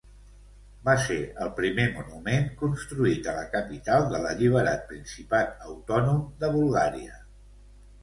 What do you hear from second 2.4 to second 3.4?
construït a